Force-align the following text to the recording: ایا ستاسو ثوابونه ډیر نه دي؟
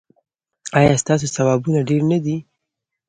ایا 0.77 0.93
ستاسو 1.03 1.25
ثوابونه 1.35 1.79
ډیر 1.89 2.01
نه 2.11 2.17
دي؟ 2.23 2.37